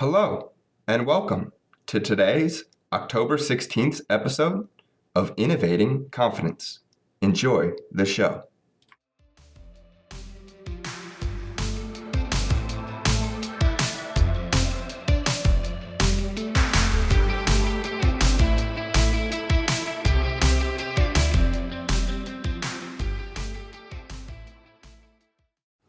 [0.00, 0.52] Hello,
[0.88, 1.52] and welcome
[1.84, 4.66] to today's October 16th episode
[5.14, 6.78] of Innovating Confidence.
[7.20, 8.44] Enjoy the show.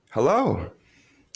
[0.09, 0.69] Hello,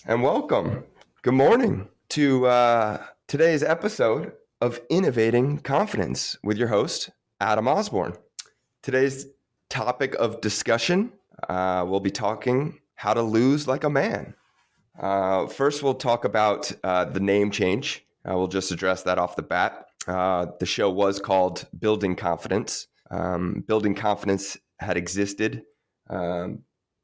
[0.05, 0.84] and welcome.
[1.21, 7.10] Good morning to uh, today's episode of Innovating Confidence with your host,
[7.41, 8.14] Adam Osborne.
[8.82, 9.26] Today's
[9.70, 11.12] topic of discussion,
[11.49, 14.34] uh, we'll be talking how to lose like a man.
[14.98, 18.05] Uh, first, we'll talk about uh, the name change.
[18.26, 19.88] Uh, we'll just address that off the bat.
[20.07, 22.88] Uh, the show was called Building Confidence.
[23.12, 25.63] Um, Building Confidence had existed.
[26.10, 26.60] Um,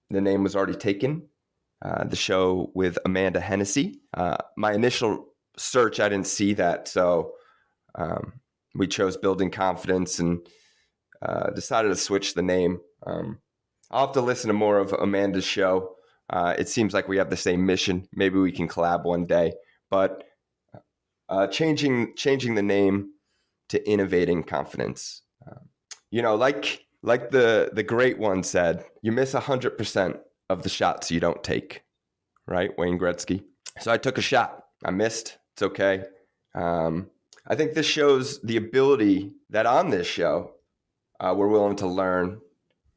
[0.09, 1.23] the name was already taken
[1.81, 3.99] uh, the show with Amanda Hennessy.
[4.13, 7.33] Uh, my initial search, I didn't see that, so
[7.95, 8.33] um,
[8.75, 10.47] we chose Building Confidence and
[11.21, 12.79] uh, decided to switch the name.
[13.05, 13.39] Um,
[13.89, 15.95] I'll have to listen to more of Amanda's show.
[16.29, 18.07] Uh, it seems like we have the same mission.
[18.13, 19.53] Maybe we can collab one day,
[19.89, 20.23] but
[21.27, 23.11] uh, changing changing the name
[23.69, 25.23] to Innovating Confidence.
[25.45, 25.69] Um,
[26.09, 30.17] you know, like like the the great one said, you miss hundred percent
[30.51, 31.83] of the shots you don't take,
[32.47, 32.77] right?
[32.77, 33.43] Wayne Gretzky.
[33.79, 34.65] So I took a shot.
[34.83, 35.37] I missed.
[35.53, 36.03] It's okay.
[36.53, 37.09] Um,
[37.47, 40.51] I think this shows the ability that on this show,
[41.19, 42.41] uh, we're willing to learn,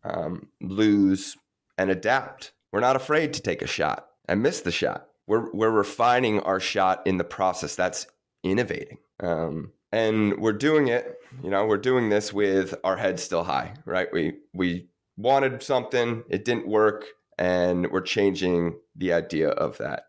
[0.02, 1.36] um, lose,
[1.78, 2.52] and adapt.
[2.72, 5.08] We're not afraid to take a shot and miss the shot.
[5.26, 7.76] We're, we're refining our shot in the process.
[7.76, 8.06] That's
[8.42, 8.98] innovating.
[9.20, 13.74] Um, and we're doing it, you know, we're doing this with our head still high,
[13.84, 14.08] right?
[14.12, 17.04] We, we wanted something, it didn't work
[17.38, 20.06] and we're changing the idea of that.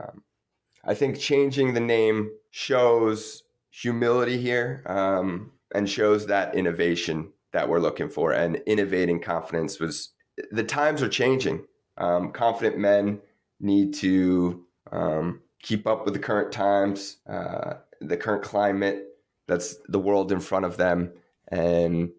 [0.00, 0.22] Um,
[0.84, 7.80] I think changing the name shows humility here um, and shows that innovation that we're
[7.80, 8.32] looking for.
[8.32, 10.10] And innovating confidence was
[10.50, 11.64] the times are changing.
[11.96, 13.20] Um, confident men
[13.60, 19.06] need to um, keep up with the current times, uh, the current climate
[19.46, 21.12] that's the world in front of them,
[21.48, 22.10] and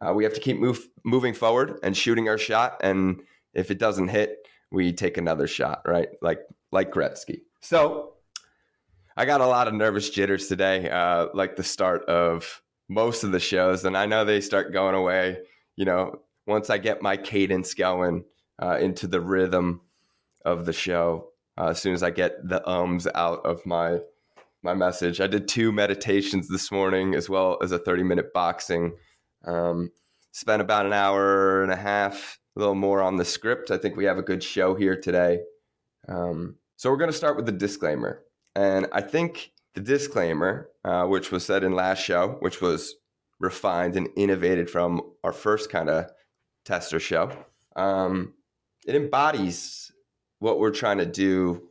[0.00, 3.20] uh, we have to keep move, moving forward and shooting our shot and
[3.54, 6.08] if it doesn't hit, we take another shot, right?
[6.20, 6.40] Like
[6.72, 7.40] like Gretzky.
[7.60, 8.14] So
[9.16, 13.32] I got a lot of nervous jitters today, uh, like the start of most of
[13.32, 15.38] the shows, and I know they start going away.
[15.76, 18.24] You know, once I get my cadence going
[18.60, 19.80] uh, into the rhythm
[20.44, 23.98] of the show, uh, as soon as I get the ums out of my
[24.64, 25.20] my message.
[25.20, 28.96] I did two meditations this morning as well as a 30 minute boxing.
[29.44, 29.90] Um,
[30.32, 33.70] spent about an hour and a half a little more on the script.
[33.70, 35.40] I think we have a good show here today.
[36.08, 38.22] Um, so we're going to start with the disclaimer.
[38.54, 42.94] And I think the disclaimer, uh, which was said in last show, which was
[43.40, 46.10] refined and innovated from our first kind of
[46.64, 47.30] tester show,
[47.76, 48.34] um,
[48.86, 49.92] it embodies
[50.38, 51.68] what we're trying to do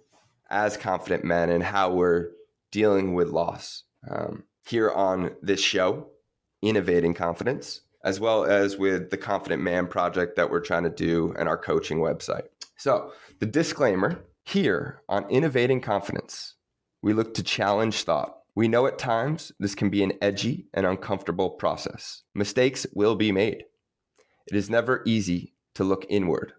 [0.50, 2.32] as confident men and how we're
[2.72, 3.84] dealing with loss.
[4.10, 6.08] Um, here on this show,
[6.62, 11.34] Innovating Confidence, as well as with the Confident Man project that we're trying to do
[11.38, 12.48] and our coaching website.
[12.78, 16.56] So, the disclaimer here on Innovating Confidence,
[17.02, 18.38] we look to challenge thought.
[18.56, 22.24] We know at times this can be an edgy and uncomfortable process.
[22.36, 23.64] Mistakes will be made.
[24.48, 26.54] It is never easy to look inward.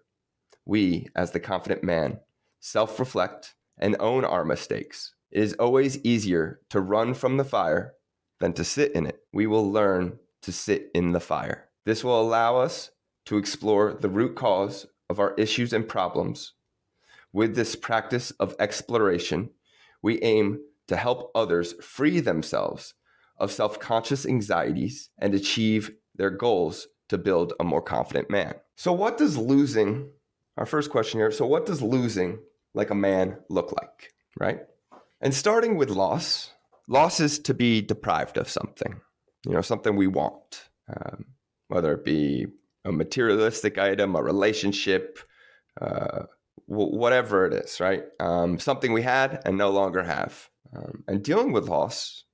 [0.65, 2.19] We, as the confident man,
[2.59, 5.13] self reflect and own our mistakes.
[5.31, 7.93] It is always easier to run from the fire
[8.39, 9.19] than to sit in it.
[9.31, 11.69] We will learn to sit in the fire.
[11.85, 12.91] This will allow us
[13.25, 16.53] to explore the root cause of our issues and problems.
[17.33, 19.49] With this practice of exploration,
[20.01, 22.93] we aim to help others free themselves
[23.37, 28.53] of self conscious anxieties and achieve their goals to build a more confident man.
[28.75, 30.11] So, what does losing,
[30.57, 32.39] our first question here, so what does losing
[32.73, 34.59] like a man look like, right?
[35.21, 36.51] And starting with loss,
[36.87, 39.01] loss is to be deprived of something
[39.45, 41.25] you know, something we want, um,
[41.67, 42.47] whether it be
[42.83, 45.19] a materialistic item, a relationship,
[45.81, 46.23] uh,
[46.69, 48.03] w- whatever it is, right?
[48.19, 50.49] Um, something we had and no longer have.
[50.75, 52.25] Um, and dealing with loss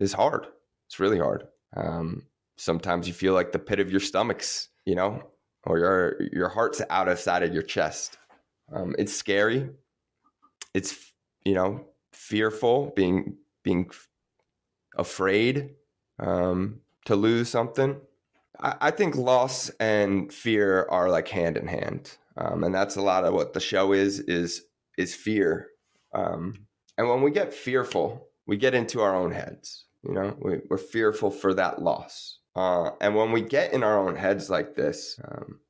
[0.00, 0.46] is hard.
[0.86, 1.48] It's really hard.
[1.76, 2.26] Um,
[2.56, 5.22] sometimes you feel like the pit of your stomach's, you know,
[5.64, 8.16] or your your heart's out of side of your chest.
[8.72, 9.68] Um, it's scary.
[10.74, 11.12] It's
[11.44, 13.90] you know fearful, being being
[14.96, 15.70] afraid
[16.18, 18.00] um, to lose something.
[18.60, 23.02] I, I, think loss and fear are like hand in hand, um, and that's a
[23.02, 24.64] lot of what the show is is
[24.96, 25.68] is fear.
[26.12, 26.66] Um,
[26.96, 29.84] and when we get fearful, we get into our own heads.
[30.02, 32.38] You know, we, are fearful for that loss.
[32.56, 35.60] Uh, and when we get in our own heads like this, um,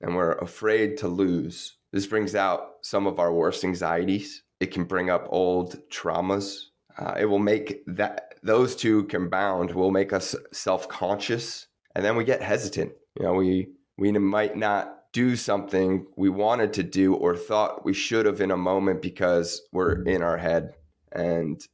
[0.00, 4.42] and we're afraid to lose, this brings out some of our worst anxieties.
[4.58, 6.64] It can bring up old traumas.
[6.98, 12.24] Uh, it will make that those two combined will make us self-conscious, and then we
[12.24, 12.92] get hesitant.
[13.18, 13.68] You know, we
[13.98, 18.50] we might not do something we wanted to do or thought we should have in
[18.50, 20.74] a moment because we're in our head
[21.12, 21.66] and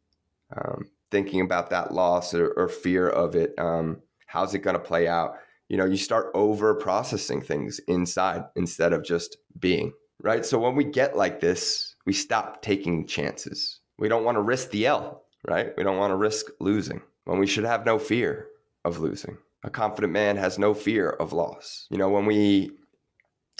[0.56, 3.54] um, thinking about that loss or, or fear of it.
[3.58, 5.36] Um, how's it going to play out?
[5.68, 10.44] You know, you start over processing things inside instead of just being, right?
[10.44, 13.80] So when we get like this, we stop taking chances.
[13.98, 15.72] We don't want to risk the L, right?
[15.76, 18.48] We don't want to risk losing when we should have no fear
[18.84, 19.38] of losing.
[19.64, 21.86] A confident man has no fear of loss.
[21.90, 22.70] You know, when we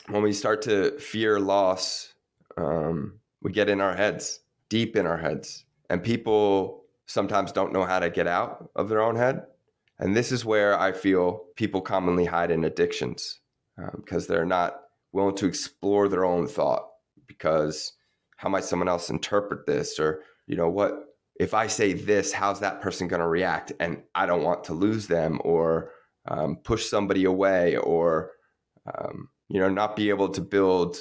[0.09, 2.15] when we start to fear loss,
[2.57, 7.85] um, we get in our heads, deep in our heads, and people sometimes don't know
[7.85, 9.43] how to get out of their own head.
[9.99, 13.41] And this is where I feel people commonly hide in addictions
[13.97, 14.83] because um, they're not
[15.13, 16.87] willing to explore their own thought.
[17.27, 17.95] Because
[18.37, 19.99] how might someone else interpret this?
[19.99, 21.08] Or, you know, what
[21.39, 23.73] if I say this, how's that person going to react?
[23.81, 25.93] And I don't want to lose them or
[26.27, 28.33] um, push somebody away or,
[28.93, 30.99] um, you know, not be able to build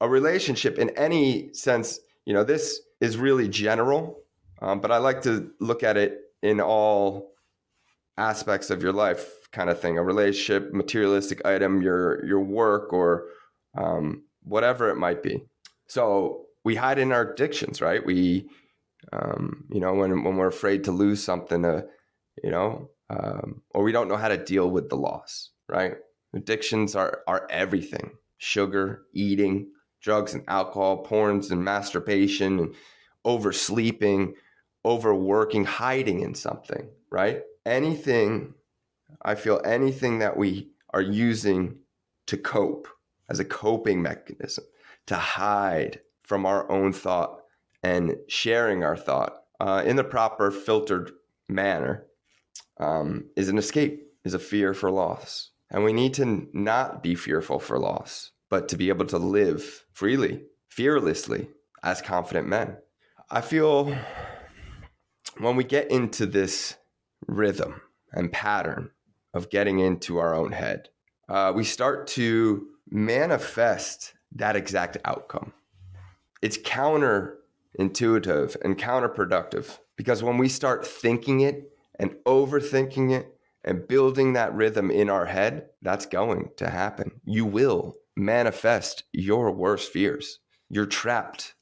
[0.00, 1.98] a relationship in any sense.
[2.24, 4.22] You know, this is really general
[4.60, 7.32] um, but I like to look at it in all
[8.16, 9.98] aspects of your life, kind of thing.
[9.98, 13.26] A relationship, materialistic item, your your work, or
[13.76, 15.44] um, whatever it might be.
[15.88, 18.04] So we hide in our addictions, right?
[18.04, 18.48] We,
[19.12, 21.82] um, you know, when when we're afraid to lose something, uh,
[22.42, 25.94] you know, um, or we don't know how to deal with the loss, right?
[26.34, 29.70] Addictions are are everything: sugar, eating,
[30.00, 32.74] drugs and alcohol, porns and masturbation, and
[33.24, 34.34] oversleeping
[34.86, 37.42] overworking, hiding in something, right?
[37.66, 38.54] Anything,
[39.20, 41.78] I feel anything that we are using
[42.28, 42.86] to cope
[43.28, 44.64] as a coping mechanism,
[45.06, 47.35] to hide from our own thought
[47.86, 51.12] and sharing our thought uh, in the proper filtered
[51.48, 52.04] manner
[52.80, 55.50] um, is an escape, is a fear for loss.
[55.70, 59.84] And we need to not be fearful for loss, but to be able to live
[59.92, 61.48] freely, fearlessly
[61.84, 62.76] as confident men.
[63.30, 63.96] I feel
[65.38, 66.74] when we get into this
[67.28, 67.80] rhythm
[68.12, 68.90] and pattern
[69.32, 70.88] of getting into our own head,
[71.28, 75.52] uh, we start to manifest that exact outcome.
[76.42, 76.56] It's
[77.78, 83.34] counterintuitive and counterproductive because when we start thinking it and overthinking it
[83.64, 87.20] and building that rhythm in our head, that's going to happen.
[87.24, 90.38] You will manifest your worst fears.
[90.68, 91.54] You're trapped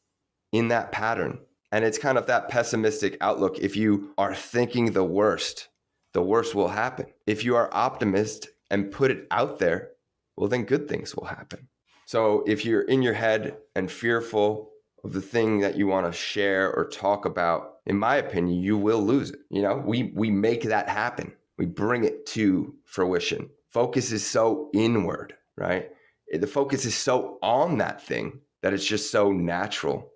[0.53, 1.41] in that pattern
[1.73, 3.59] and it's kind of that pessimistic outlook.
[3.59, 5.69] If you are thinking the worst,
[6.13, 7.07] the worst will happen.
[7.27, 9.91] If you are optimist and put it out there,
[10.37, 11.69] well, then good things will happen.
[12.07, 14.71] So if you're in your head and fearful
[15.05, 18.79] of the thing that you want to share or talk about, in my opinion, you
[18.79, 19.41] will lose it.
[19.51, 21.33] You know, we we make that happen.
[21.59, 23.51] We bring it to fruition.
[23.71, 25.91] Focus is so inward, right?
[26.33, 30.11] Eh, the focus is so on that thing that it's just so natural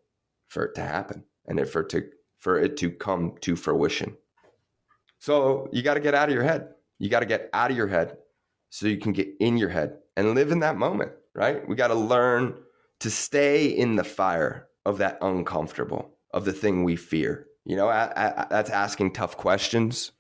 [0.49, 4.17] for it to happen and for it to for it to come to fruition.
[5.19, 6.71] So you got to get out of your head.
[6.99, 8.17] You got to get out of your head
[8.71, 11.69] so you can get in your head and live in that moment, right?
[11.69, 12.55] We got to learn
[13.01, 17.47] to stay in the fire of that uncomfortable, of the thing we fear.
[17.67, 20.13] You know, that's asking tough questions.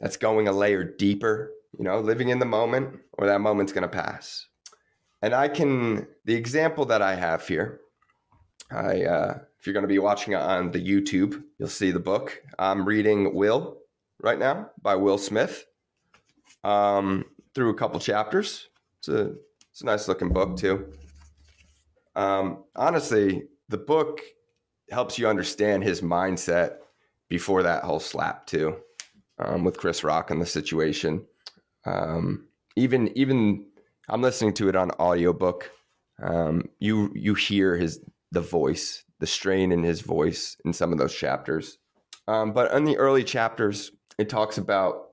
[0.00, 3.82] That's going a layer deeper, you know, living in the moment or that moment's going
[3.82, 4.46] to pass.
[5.20, 7.80] And I can, the example that I have here,
[8.70, 11.98] I, uh, if you're going to be watching it on the YouTube, you'll see the
[11.98, 12.40] book.
[12.56, 13.78] I'm reading Will
[14.20, 15.64] right now by Will Smith
[16.62, 18.68] um, through a couple chapters.
[18.98, 19.32] It's a,
[19.72, 20.92] it's a nice looking book, too.
[22.14, 24.20] Um, honestly, the book
[24.90, 26.76] helps you understand his mindset
[27.28, 28.76] before that whole slap, too,
[29.38, 31.24] um, with Chris Rock and the situation.
[31.86, 33.66] Um, even, even
[34.08, 35.70] I'm listening to it on audiobook.
[36.22, 40.98] Um, you, you hear his, the voice the strain in his voice in some of
[40.98, 41.78] those chapters.
[42.28, 45.08] Um, but in the early chapters, it talks about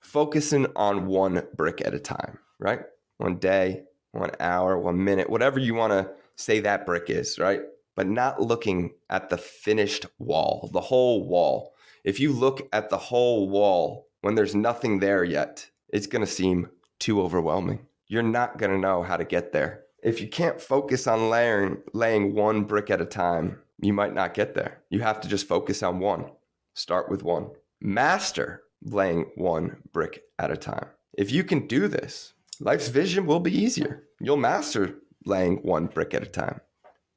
[0.00, 2.80] focusing on one brick at a time, right?
[3.18, 7.62] One day, one hour, one minute, whatever you want to say that brick is, right?
[7.96, 11.74] But not looking at the finished wall, the whole wall.
[12.02, 16.30] If you look at the whole wall when there's nothing there yet, it's going to
[16.30, 17.86] seem too overwhelming.
[18.06, 21.78] You're not going to know how to get there if you can't focus on layering
[21.94, 24.82] laying one brick at a time, you might not get there.
[24.90, 26.30] You have to just focus on one.
[26.74, 27.50] start with one.
[27.80, 30.88] Master laying one brick at a time.
[31.16, 34.02] If you can do this, life's vision will be easier.
[34.20, 36.60] You'll master laying one brick at a time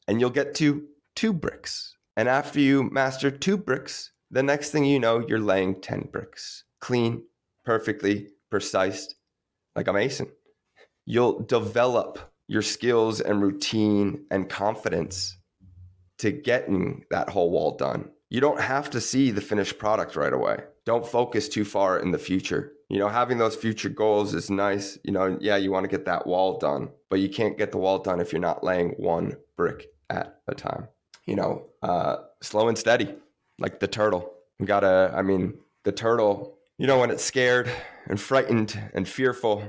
[0.07, 1.95] and you'll get to two bricks.
[2.15, 6.63] And after you master two bricks, the next thing you know, you're laying 10 bricks.
[6.81, 7.23] Clean,
[7.63, 9.13] perfectly precise,
[9.75, 10.29] like a mason.
[11.05, 15.37] You'll develop your skills and routine and confidence
[16.19, 18.09] to getting that whole wall done.
[18.29, 20.63] You don't have to see the finished product right away.
[20.85, 22.73] Don't focus too far in the future.
[22.89, 24.97] You know, having those future goals is nice.
[25.03, 27.77] You know, yeah, you want to get that wall done, but you can't get the
[27.77, 30.87] wall done if you're not laying one brick at a time.
[31.25, 33.13] You know, uh, slow and steady,
[33.59, 34.33] like the turtle.
[34.59, 37.69] You gotta, I mean, the turtle, you know, when it's scared
[38.07, 39.63] and frightened and fearful,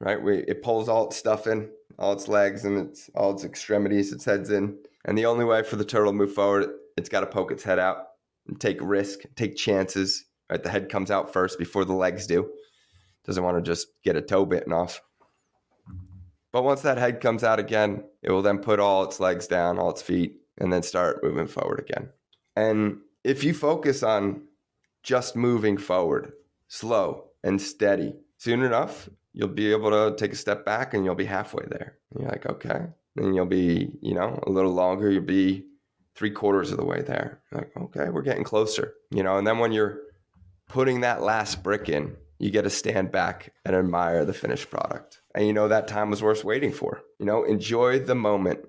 [0.00, 0.22] right?
[0.22, 1.68] We, it pulls all its stuff in,
[1.98, 4.78] all its legs and its all its extremities, its heads in.
[5.04, 7.64] And the only way for the turtle to move forward, it's got to poke its
[7.64, 8.06] head out
[8.46, 10.24] and take risk, take chances.
[10.50, 12.50] Right, the head comes out first before the legs do.
[13.24, 15.00] Doesn't want to just get a toe bitten off.
[16.52, 19.78] But once that head comes out again, it will then put all its legs down,
[19.78, 22.10] all its feet, and then start moving forward again.
[22.56, 24.42] And if you focus on
[25.02, 26.32] just moving forward,
[26.68, 31.14] slow and steady, soon enough, you'll be able to take a step back and you'll
[31.14, 31.98] be halfway there.
[32.10, 32.86] And you're like, okay.
[33.16, 35.66] Then you'll be, you know, a little longer, you'll be
[36.14, 37.40] three quarters of the way there.
[37.50, 39.38] You're like, okay, we're getting closer, you know.
[39.38, 40.00] And then when you're
[40.68, 45.19] putting that last brick in, you get to stand back and admire the finished product.
[45.34, 47.02] And you know that time was worth waiting for.
[47.18, 48.60] You know, enjoy the moment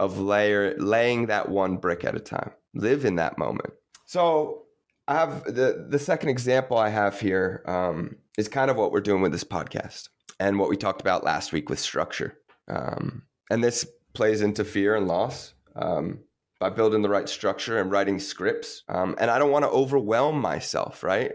[0.00, 2.52] of layer laying that one brick at a time.
[2.74, 3.74] Live in that moment.
[4.06, 4.64] So
[5.06, 9.00] I have the the second example I have here um, is kind of what we're
[9.00, 12.38] doing with this podcast and what we talked about last week with structure.
[12.68, 16.20] Um, and this plays into fear and loss um,
[16.60, 18.82] by building the right structure and writing scripts.
[18.88, 21.32] Um, and I don't want to overwhelm myself, right?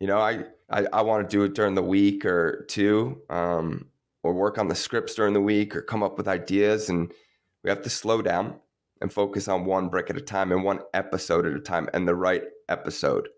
[0.00, 3.86] You know, I I, I want to do it during the week or two, um,
[4.26, 7.12] or work on the scripts during the week, or come up with ideas, and
[7.62, 8.56] we have to slow down
[9.00, 12.06] and focus on one brick at a time and one episode at a time, and
[12.06, 13.28] the right episode.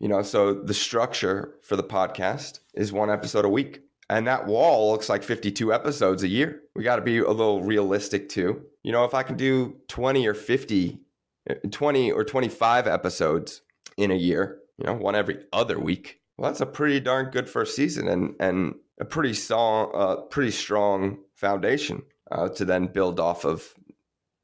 [0.00, 3.80] You know, so the structure for the podcast is one episode a week.
[4.10, 6.60] And that wall looks like 52 episodes a year.
[6.74, 8.62] We got to be a little realistic too.
[8.82, 11.00] You know, if I can do 20 or 50,
[11.48, 13.62] eh, 20 or 25 episodes
[13.96, 17.48] in a year, you know, one every other week, well, that's a pretty darn good
[17.48, 23.20] first season and, and a pretty, strong, uh, pretty strong foundation uh, to then build
[23.20, 23.74] off of,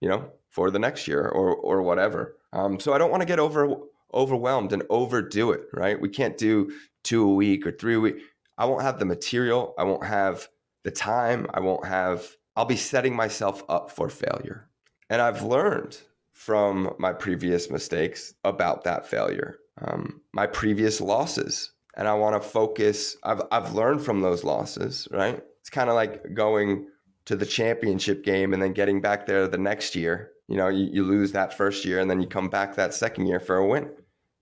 [0.00, 2.36] you know, for the next year or, or whatever.
[2.52, 3.76] Um, so I don't want to get over
[4.12, 6.00] overwhelmed and overdo it, right?
[6.00, 6.72] We can't do
[7.04, 8.16] two a week or three a week.
[8.58, 9.74] I won't have the material.
[9.78, 10.48] I won't have
[10.84, 11.46] the time.
[11.54, 12.26] I won't have,
[12.56, 14.68] I'll be setting myself up for failure.
[15.08, 15.98] And I've learned
[16.32, 21.72] from my previous mistakes about that failure, um, my previous losses.
[22.00, 25.38] And I want to focus, I've, I've learned from those losses, right?
[25.60, 26.86] It's kind of like going
[27.26, 30.30] to the championship game and then getting back there the next year.
[30.48, 33.26] You know, you, you lose that first year and then you come back that second
[33.26, 33.90] year for a win.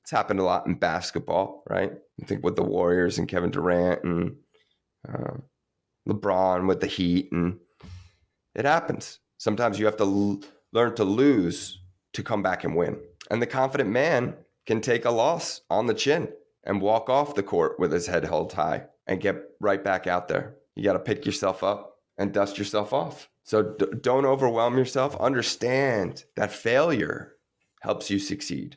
[0.05, 1.91] It's happened a lot in basketball, right?
[2.23, 4.37] I think with the Warriors and Kevin Durant and
[5.12, 5.38] uh,
[6.09, 7.59] LeBron with the Heat, and
[8.55, 9.19] it happens.
[9.38, 11.81] Sometimes you have to l- learn to lose
[12.12, 13.00] to come back and win.
[13.33, 16.29] And the confident man can take a loss on the chin
[16.65, 20.29] and walk off the court with his head held high and get right back out
[20.29, 20.57] there.
[20.75, 23.29] You got to pick yourself up and dust yourself off.
[23.45, 25.17] So d- don't overwhelm yourself.
[25.17, 27.37] Understand that failure
[27.81, 28.77] helps you succeed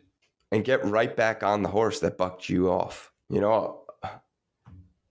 [0.52, 3.12] and get right back on the horse that bucked you off.
[3.30, 3.82] You know,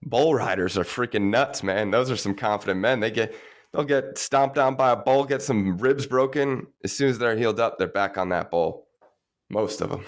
[0.01, 1.91] bull riders are freaking nuts, man.
[1.91, 2.99] Those are some confident men.
[2.99, 3.35] They get
[3.73, 6.67] they'll get stomped down by a bull, get some ribs broken.
[6.83, 8.87] As soon as they're healed up, they're back on that bull.
[9.49, 10.05] Most of them.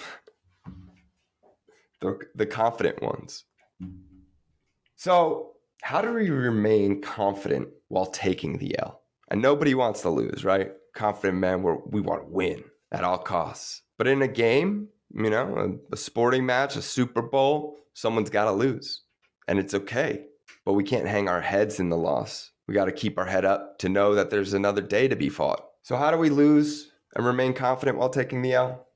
[2.03, 3.45] The, the confident ones.
[4.97, 9.01] So, how do we remain confident while taking the L?
[9.31, 10.71] And nobody wants to lose, right?
[10.93, 13.83] Confident men, we we want to win at all costs.
[13.97, 18.45] But in a game, you know, a, a sporting match, a Super Bowl, someone's got
[18.45, 19.03] to lose.
[19.47, 20.25] And it's okay.
[20.65, 22.51] But we can't hang our heads in the loss.
[22.67, 25.29] We got to keep our head up to know that there's another day to be
[25.29, 25.63] fought.
[25.83, 28.87] So, how do we lose and remain confident while taking the L?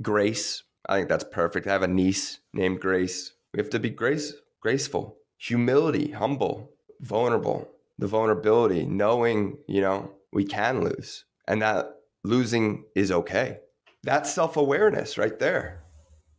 [0.00, 0.62] Grace.
[0.88, 1.66] I think that's perfect.
[1.66, 3.32] I have a niece named Grace.
[3.52, 7.68] We have to be grace, graceful, humility, humble, vulnerable.
[7.98, 13.58] The vulnerability, knowing, you know, we can lose and that losing is okay.
[14.04, 15.82] That's self awareness right there.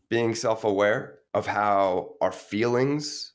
[0.10, 3.34] Being self aware of how our feelings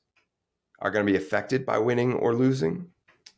[0.78, 2.88] are going to be affected by winning or losing.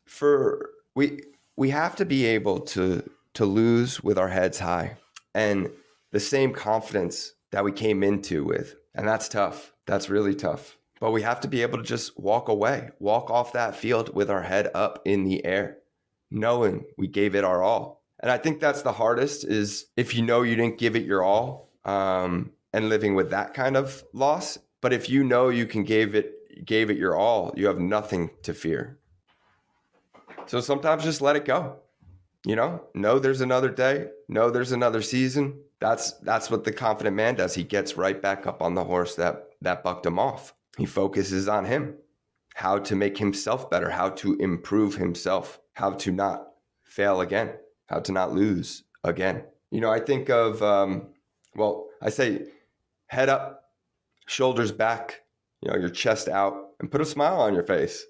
[0.05, 1.21] For we
[1.57, 4.97] we have to be able to to lose with our heads high
[5.33, 5.69] and
[6.11, 8.75] the same confidence that we came into with.
[8.95, 9.73] And that's tough.
[9.85, 10.77] That's really tough.
[10.99, 14.29] But we have to be able to just walk away, walk off that field with
[14.29, 15.77] our head up in the air,
[16.31, 18.03] knowing we gave it our all.
[18.19, 21.23] And I think that's the hardest is if you know you didn't give it your
[21.23, 24.57] all um, and living with that kind of loss.
[24.81, 28.31] But if you know you can give it gave it your all, you have nothing
[28.41, 28.97] to fear.
[30.47, 31.77] So sometimes just let it go.
[32.47, 35.59] You know, no, there's another day, No, there's another season.
[35.81, 37.53] That's that's what the confident man does.
[37.53, 40.53] He gets right back up on the horse that that bucked him off.
[40.77, 41.95] He focuses on him,
[42.55, 46.47] how to make himself better, how to improve himself, how to not
[46.85, 47.51] fail again,
[47.87, 49.43] how to not lose again.
[49.69, 51.09] You know, I think of um,
[51.53, 52.45] well, I say
[53.07, 53.71] head up,
[54.25, 55.21] shoulders back,
[55.61, 58.05] you know, your chest out, and put a smile on your face.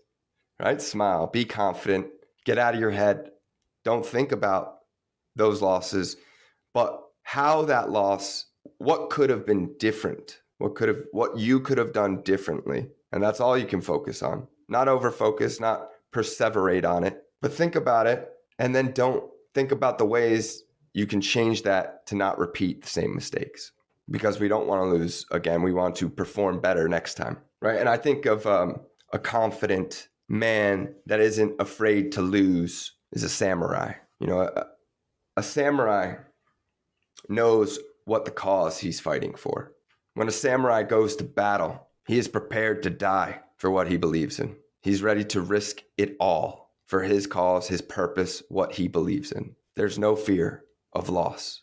[0.59, 0.79] Right?
[0.79, 1.25] Smile.
[1.25, 2.05] Be confident.
[2.45, 3.31] Get out of your head.
[3.87, 4.79] Don't think about
[5.37, 6.17] those losses,
[6.73, 8.47] but how that loss,
[8.79, 10.41] what could have been different?
[10.57, 12.89] What could have what you could have done differently?
[13.13, 14.45] And that's all you can focus on.
[14.67, 18.29] Not over focus, not perseverate on it, but think about it
[18.59, 22.89] and then don't think about the ways you can change that to not repeat the
[22.89, 23.71] same mistakes
[24.11, 25.61] because we don't want to lose again.
[25.61, 27.79] We want to perform better next time, right?
[27.79, 28.81] And I think of um,
[29.13, 33.93] a confident man that isn't afraid to lose is a samurai.
[34.19, 34.67] You know, a,
[35.37, 36.15] a samurai
[37.29, 39.73] knows what the cause he's fighting for.
[40.13, 44.39] When a samurai goes to battle, he is prepared to die for what he believes
[44.39, 44.55] in.
[44.81, 49.55] He's ready to risk it all for his cause, his purpose, what he believes in.
[49.75, 51.61] There's no fear of loss.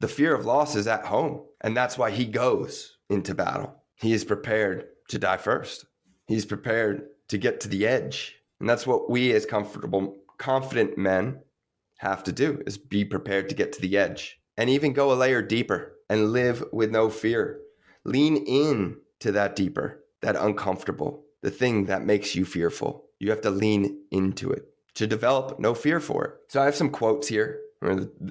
[0.00, 3.82] The fear of loss is at home, and that's why he goes into battle.
[3.96, 5.86] He is prepared to die first.
[6.26, 8.36] He's prepared to get to the edge.
[8.60, 11.40] And that's what we as comfortable confident men
[11.98, 15.14] have to do is be prepared to get to the edge and even go a
[15.14, 17.60] layer deeper and live with no fear.
[18.04, 23.04] Lean in to that deeper, that uncomfortable, the thing that makes you fearful.
[23.18, 26.34] You have to lean into it to develop no fear for it.
[26.48, 27.60] So I have some quotes here,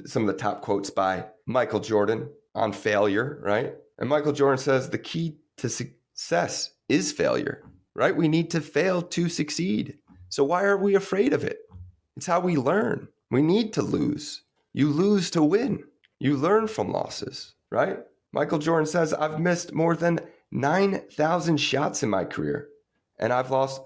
[0.05, 3.73] some of the top quotes by Michael Jordan on failure, right?
[3.97, 7.63] And Michael Jordan says the key to success is failure,
[7.95, 8.15] right?
[8.15, 9.97] We need to fail to succeed.
[10.29, 11.59] So why are we afraid of it?
[12.15, 13.07] It's how we learn.
[13.31, 14.43] We need to lose.
[14.73, 15.83] You lose to win.
[16.19, 17.99] You learn from losses, right?
[18.31, 20.19] Michael Jordan says, I've missed more than
[20.51, 22.69] 9,000 shots in my career,
[23.19, 23.81] and I've lost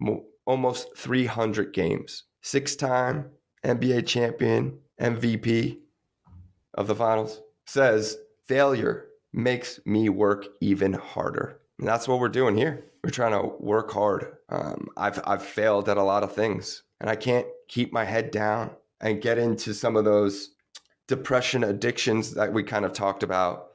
[0.00, 2.24] mo- almost 300 games.
[2.42, 3.30] Six time
[3.64, 5.78] NBA champion, MVP
[6.74, 11.60] of the finals, says, failure makes me work even harder.
[11.78, 12.84] And that's what we're doing here.
[13.04, 14.36] We're trying to work hard.
[14.48, 18.30] Um, I've, I've failed at a lot of things, and I can't keep my head
[18.30, 20.50] down and get into some of those
[21.06, 23.68] depression addictions that we kind of talked about,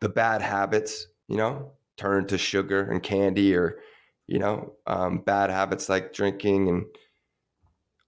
[0.00, 3.78] the bad habits, you know, turn to sugar and candy or,
[4.26, 6.84] you know, um, bad habits like drinking and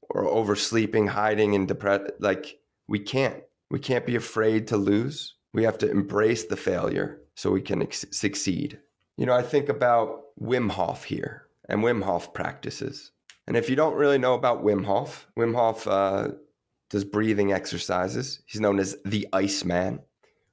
[0.09, 2.12] or oversleeping, hiding and depressed.
[2.20, 5.35] Like we can't, we can't be afraid to lose.
[5.53, 8.79] We have to embrace the failure so we can ex- succeed.
[9.16, 13.12] You know, I think about Wim Hof here and Wim Hof practices.
[13.50, 16.28] And if you don't really know about Wim Hof, Wim Hof uh,
[16.88, 18.40] does breathing exercises.
[18.46, 19.98] He's known as the Iceman.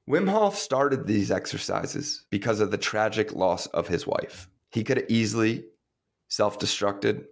[0.10, 4.50] Wim Hof started these exercises because of the tragic loss of his wife.
[4.72, 5.66] He could have easily
[6.30, 7.26] self destructed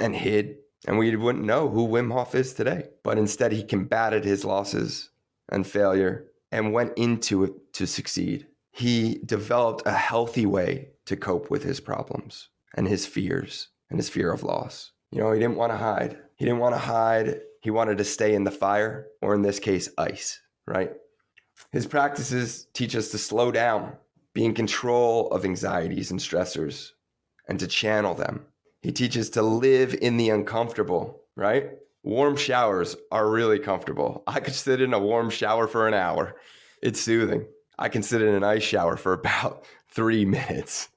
[0.00, 0.56] and hid,
[0.88, 2.88] and we wouldn't know who Wim Hof is today.
[3.04, 5.10] But instead, he combated his losses
[5.48, 8.48] and failure and went into it to succeed.
[8.72, 14.08] He developed a healthy way to cope with his problems and his fears and his
[14.08, 14.90] fear of loss.
[15.14, 16.18] You know, he didn't want to hide.
[16.36, 19.58] He didn't want to hide he wanted to stay in the fire, or in this
[19.58, 20.92] case, ice, right?
[21.72, 23.96] His practices teach us to slow down,
[24.34, 26.90] be in control of anxieties and stressors,
[27.48, 28.44] and to channel them.
[28.82, 31.70] He teaches to live in the uncomfortable, right?
[32.02, 34.24] Warm showers are really comfortable.
[34.26, 36.36] I could sit in a warm shower for an hour.
[36.82, 37.46] It's soothing.
[37.78, 40.90] I can sit in an ice shower for about three minutes.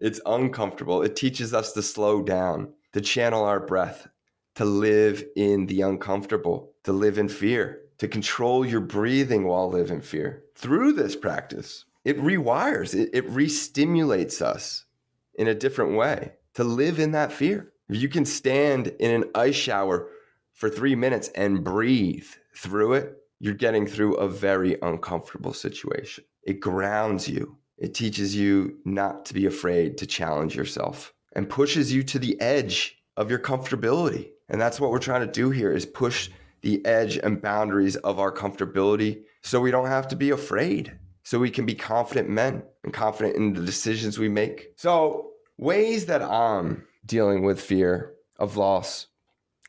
[0.00, 1.02] It's uncomfortable.
[1.02, 4.08] It teaches us to slow down, to channel our breath,
[4.54, 9.90] to live in the uncomfortable, to live in fear, to control your breathing while live
[9.90, 10.44] in fear.
[10.54, 14.86] Through this practice, it rewires, it, it re-stimulates us
[15.34, 17.70] in a different way to live in that fear.
[17.90, 20.08] If you can stand in an ice shower
[20.54, 26.24] for three minutes and breathe through it, you're getting through a very uncomfortable situation.
[26.44, 27.58] It grounds you.
[27.76, 32.40] It teaches you not to be afraid to challenge yourself and pushes you to the
[32.40, 34.30] edge of your comfortability.
[34.48, 36.30] And that's what we're trying to do here is push
[36.62, 40.98] the edge and boundaries of our comfortability so we don't have to be afraid.
[41.22, 44.68] so we can be confident men and confident in the decisions we make.
[44.76, 49.08] So, ways that I'm dealing with fear of loss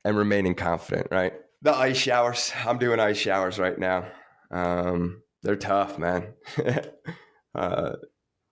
[0.06, 1.34] and remaining confident, right?
[1.64, 2.54] The ice showers.
[2.64, 4.06] I'm doing ice showers right now.
[4.52, 6.34] Um, they're tough, man.
[7.56, 7.94] uh,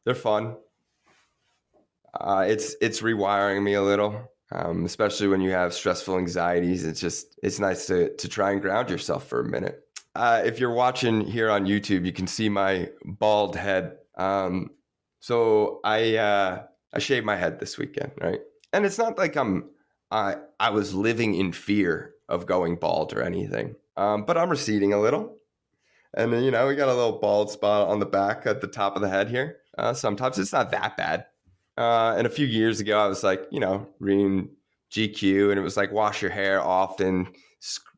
[0.03, 0.55] they're fun.
[2.19, 6.85] Uh, it's it's rewiring me a little, um, especially when you have stressful anxieties.
[6.85, 10.59] It's just it's nice to to try and ground yourself for a minute uh, if
[10.59, 13.97] you're watching here on YouTube, you can see my bald head.
[14.17, 14.71] Um,
[15.19, 18.39] so I uh, I shaved my head this weekend, right?
[18.71, 19.69] And it's not like I'm
[20.09, 24.93] I I was living in fear of going bald or anything, um, but I'm receding
[24.93, 25.35] a little,
[26.15, 28.95] and you know we got a little bald spot on the back at the top
[28.95, 29.57] of the head here.
[29.77, 31.25] Uh, sometimes it's not that bad.
[31.77, 34.49] Uh, and a few years ago, I was like, you know, reading
[34.91, 37.27] GQ, and it was like wash your hair often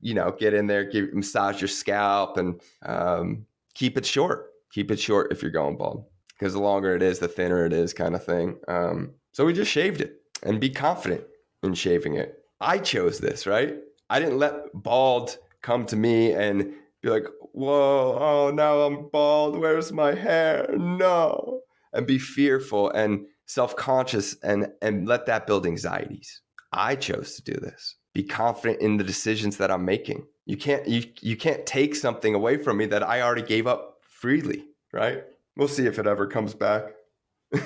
[0.01, 4.51] you know, get in there, give massage your scalp, and um, keep it short.
[4.71, 7.73] Keep it short if you're going bald, because the longer it is, the thinner it
[7.73, 8.57] is, kind of thing.
[8.67, 11.23] Um, so we just shaved it, and be confident
[11.63, 12.43] in shaving it.
[12.59, 13.75] I chose this, right?
[14.09, 19.57] I didn't let bald come to me and be like, "Whoa, oh now I'm bald.
[19.57, 21.61] Where's my hair?" No,
[21.93, 26.41] and be fearful and self-conscious and and let that build anxieties.
[26.71, 30.25] I chose to do this be confident in the decisions that I'm making.
[30.47, 33.99] You can't you you can't take something away from me that I already gave up
[34.01, 35.23] freely, right?
[35.55, 36.85] We'll see if it ever comes back.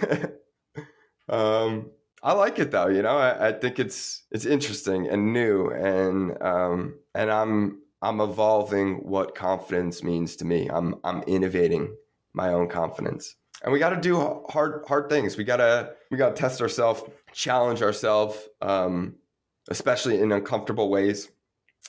[1.29, 1.91] um,
[2.21, 3.17] I like it though, you know.
[3.17, 9.35] I, I, think it's it's interesting and new, and um, and I'm I'm evolving what
[9.35, 10.69] confidence means to me.
[10.69, 11.95] I'm I'm innovating
[12.33, 15.37] my own confidence, and we got to do hard hard things.
[15.37, 19.15] We gotta we gotta test ourselves, challenge ourselves, um,
[19.69, 21.29] especially in uncomfortable ways.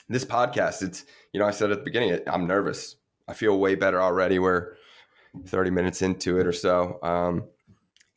[0.09, 2.97] This podcast, it's, you know, I said at the beginning, I'm nervous.
[3.29, 4.39] I feel way better already.
[4.39, 4.75] We're
[5.47, 6.99] 30 minutes into it or so.
[7.03, 7.45] Um,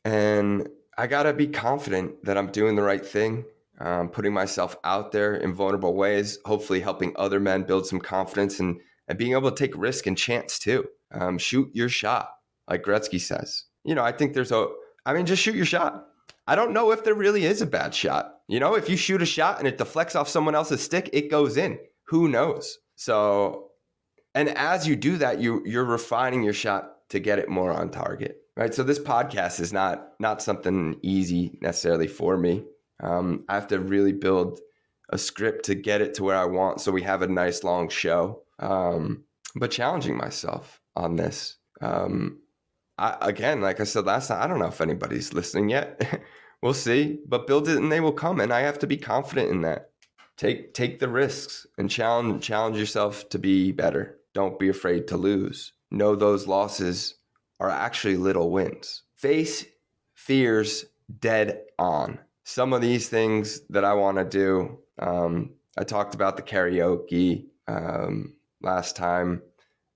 [0.04, 3.44] and I got to be confident that I'm doing the right thing,
[3.80, 8.60] um, putting myself out there in vulnerable ways, hopefully helping other men build some confidence
[8.60, 10.86] and, and being able to take risk and chance too.
[11.12, 12.30] Um, shoot your shot,
[12.68, 13.64] like Gretzky says.
[13.84, 14.68] You know, I think there's a,
[15.04, 16.06] I mean, just shoot your shot.
[16.46, 18.36] I don't know if there really is a bad shot.
[18.48, 21.30] You know, if you shoot a shot and it deflects off someone else's stick, it
[21.30, 21.78] goes in.
[22.08, 22.78] Who knows?
[22.94, 23.70] So,
[24.34, 27.90] and as you do that, you you're refining your shot to get it more on
[27.90, 28.72] target, right?
[28.72, 32.64] So this podcast is not not something easy necessarily for me.
[33.00, 34.60] Um, I have to really build
[35.10, 37.88] a script to get it to where I want, so we have a nice long
[37.88, 38.42] show.
[38.58, 39.24] Um,
[39.56, 41.56] but challenging myself on this.
[41.80, 42.40] Um,
[42.98, 46.22] I, again, like I said last time, I don't know if anybody's listening yet.
[46.62, 49.50] we'll see, but build it and they will come, and I have to be confident
[49.50, 49.90] in that.
[50.36, 54.18] Take take the risks and challenge challenge yourself to be better.
[54.34, 55.72] Don't be afraid to lose.
[55.90, 57.14] Know those losses
[57.58, 59.02] are actually little wins.
[59.14, 59.64] Face
[60.14, 60.84] fears
[61.20, 62.18] dead on.
[62.44, 64.78] Some of these things that I want to do.
[64.98, 69.42] Um, I talked about the karaoke um, last time.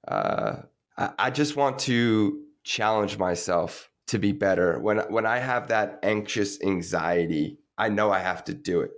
[0.06, 0.62] Uh,
[0.96, 4.78] I, I just want to challenge myself to be better.
[4.80, 8.90] When when I have that anxious anxiety, I know I have to do it.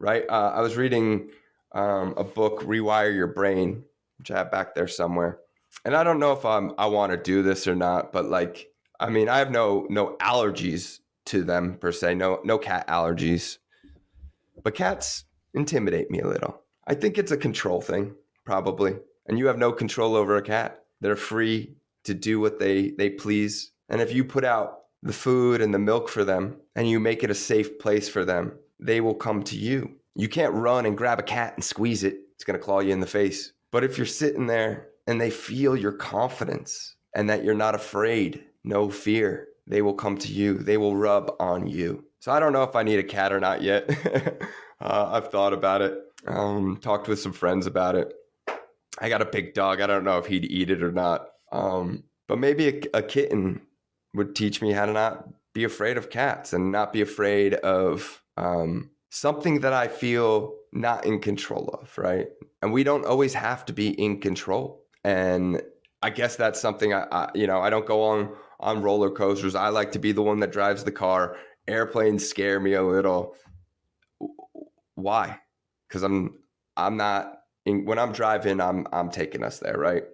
[0.00, 0.24] Right?
[0.28, 1.30] Uh, I was reading
[1.72, 3.84] um, a book, Rewire Your Brain,
[4.18, 5.40] which I have back there somewhere,
[5.84, 8.68] and I don't know if I'm I want to do this or not, but like,
[9.00, 13.58] I mean, I have no no allergies to them per se, no no cat allergies,
[14.62, 16.62] but cats intimidate me a little.
[16.86, 20.84] I think it's a control thing, probably, and you have no control over a cat.
[21.00, 23.72] They're free to do what they they please.
[23.88, 27.22] And if you put out the food and the milk for them and you make
[27.22, 29.96] it a safe place for them, they will come to you.
[30.14, 32.18] You can't run and grab a cat and squeeze it.
[32.34, 33.52] It's going to claw you in the face.
[33.70, 38.44] But if you're sitting there and they feel your confidence and that you're not afraid,
[38.64, 40.54] no fear, they will come to you.
[40.54, 42.04] They will rub on you.
[42.20, 43.88] So I don't know if I need a cat or not yet.
[44.80, 48.12] uh, I've thought about it, um, talked with some friends about it.
[49.00, 49.80] I got a big dog.
[49.80, 51.28] I don't know if he'd eat it or not.
[51.52, 53.62] Um, but maybe a, a kitten
[54.14, 58.22] would teach me how to not be afraid of cats and not be afraid of
[58.36, 62.28] um, something that I feel not in control of, right?
[62.62, 64.84] And we don't always have to be in control.
[65.04, 65.62] And
[66.02, 68.30] I guess that's something I, I, you know, I don't go on
[68.60, 69.54] on roller coasters.
[69.54, 71.36] I like to be the one that drives the car.
[71.66, 73.34] Airplanes scare me a little.
[74.94, 75.38] Why?
[75.88, 76.38] Because I'm
[76.76, 78.60] I'm not in, when I'm driving.
[78.60, 80.04] I'm I'm taking us there, right?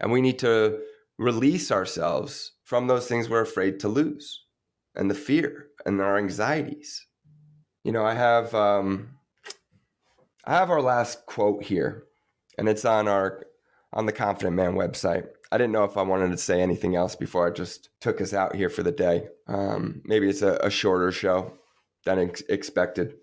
[0.00, 0.80] And we need to
[1.18, 4.44] release ourselves from those things we're afraid to lose
[4.94, 7.06] and the fear and our anxieties.
[7.84, 9.10] You know, I have um,
[10.44, 12.04] I have our last quote here,
[12.58, 13.44] and it's on our
[13.92, 15.26] on the Confident Man website.
[15.52, 18.32] I didn't know if I wanted to say anything else before I just took us
[18.32, 19.28] out here for the day.
[19.48, 21.54] Um, maybe it's a, a, shorter show
[22.04, 23.14] than ex- expected.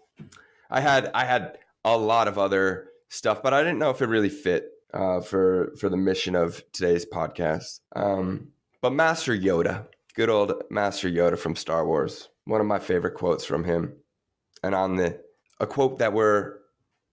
[0.70, 4.08] I had I had a lot of other stuff, but I didn't know if it
[4.08, 7.80] really fit uh, for for the mission of today's podcast.
[7.96, 8.50] Um,
[8.82, 13.46] but Master Yoda, good old Master Yoda from Star Wars, one of my favorite quotes
[13.46, 13.94] from him,
[14.64, 15.20] and on the
[15.60, 16.58] a quote that we're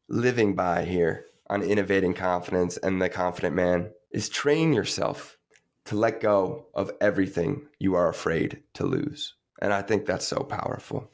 [0.08, 5.38] living by here on innovating confidence and the confident man is train yourself
[5.84, 9.34] to let go of everything you are afraid to lose.
[9.60, 11.10] And I think that's so powerful.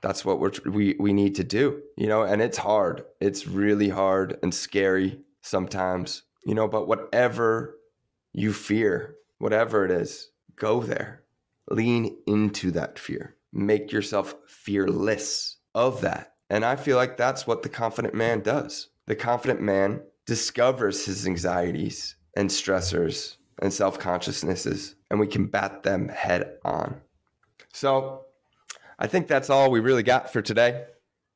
[0.00, 2.22] That's what we're, we we need to do, you know.
[2.22, 3.04] And it's hard.
[3.20, 6.68] It's really hard and scary sometimes, you know.
[6.68, 7.76] But whatever
[8.32, 11.24] you fear, whatever it is, go there.
[11.70, 13.36] Lean into that fear.
[13.52, 16.34] Make yourself fearless of that.
[16.50, 18.88] And I feel like that's what the confident man does.
[19.06, 26.08] The confident man discovers his anxieties and stressors and self consciousnesses, and we combat them
[26.08, 27.00] head on.
[27.72, 28.26] So,
[28.98, 30.84] I think that's all we really got for today.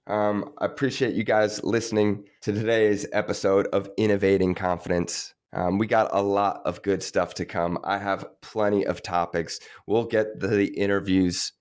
[0.06, 5.34] Um, I appreciate you guys listening to today's episode of Innovating Confidence.
[5.52, 7.78] Um, we got a lot of good stuff to come.
[7.82, 9.58] I have plenty of topics.
[9.86, 11.52] We'll get the, the interviews.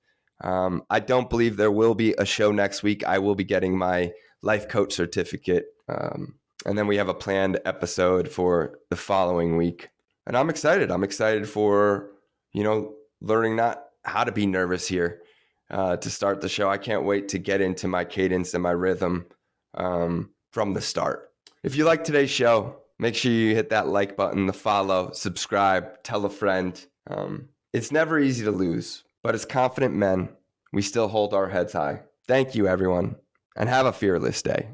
[0.43, 3.03] Um, I don't believe there will be a show next week.
[3.03, 4.11] I will be getting my
[4.43, 5.65] life coach certificate.
[5.89, 9.89] Um, and then we have a planned episode for the following week.
[10.27, 10.91] And I'm excited.
[10.91, 12.11] I'm excited for,
[12.53, 15.21] you know, learning not how to be nervous here
[15.69, 16.69] uh, to start the show.
[16.69, 19.25] I can't wait to get into my cadence and my rhythm
[19.73, 21.31] um, from the start.
[21.63, 26.03] If you like today's show, make sure you hit that like button, the follow, subscribe,
[26.03, 26.85] tell a friend.
[27.07, 30.29] Um, it's never easy to lose, but as confident men,
[30.71, 32.01] we still hold our heads high.
[32.27, 33.15] Thank you, everyone,
[33.55, 34.69] and have a fearless day.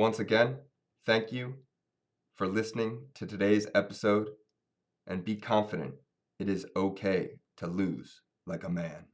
[0.00, 0.56] Once again,
[1.04, 1.56] thank you
[2.34, 4.30] for listening to today's episode
[5.06, 5.92] and be confident
[6.38, 9.04] it is okay to lose like a man.